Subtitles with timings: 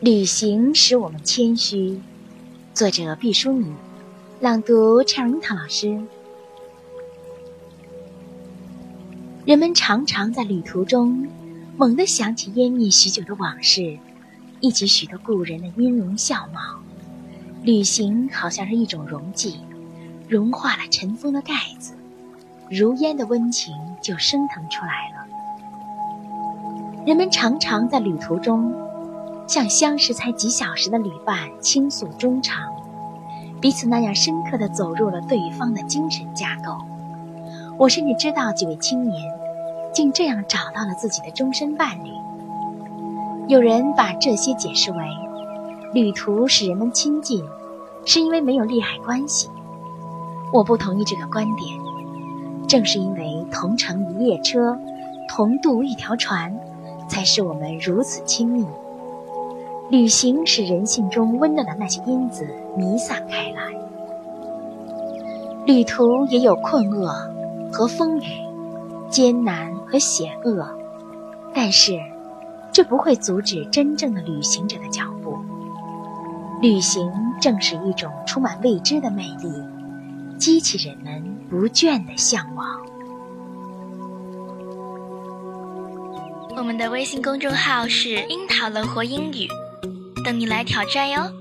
[0.00, 1.98] 旅行使我们谦虚。
[2.74, 3.74] 作者毕淑敏，
[4.40, 5.98] 朗读 c h e r i t a 老师。
[9.46, 11.26] 人们常常在旅途中
[11.78, 13.98] 猛地想起湮灭许久的往事，
[14.60, 16.60] 忆起许多故人的音容笑貌。
[17.62, 19.60] 旅行好像是一种溶剂，
[20.28, 21.94] 融化了尘封的盖子，
[22.70, 25.26] 如烟的温情就升腾出来了。
[27.06, 28.85] 人们常常在旅途中。
[29.46, 32.62] 向相识才几小时的旅伴倾诉衷肠，
[33.60, 36.76] 彼此那样深刻地走入了对方的精神架构。
[37.78, 39.22] 我甚至知道几位青年，
[39.92, 42.10] 竟这样找到了自己的终身伴侣。
[43.48, 44.98] 有人把这些解释为，
[45.92, 47.44] 旅途使人们亲近，
[48.04, 49.48] 是因为没有利害关系。
[50.52, 51.86] 我不同意这个观点。
[52.66, 54.76] 正是因为同乘一列车，
[55.28, 56.52] 同渡一条船，
[57.08, 58.66] 才使我们如此亲密。
[59.88, 62.44] 旅行使人性中温暖的那些因子
[62.76, 63.72] 弥散开来。
[65.64, 67.12] 旅途也有困厄
[67.72, 68.24] 和风雨，
[69.08, 70.66] 艰难和险恶，
[71.54, 71.98] 但是
[72.72, 75.36] 这不会阻止真正的旅行者的脚步。
[76.60, 77.08] 旅行
[77.40, 79.52] 正是一种充满未知的魅力，
[80.38, 82.66] 激起人们不倦的向往。
[86.56, 89.46] 我们的微信公众号是“樱桃乐活英语”。
[90.26, 91.32] 等你来挑战哟！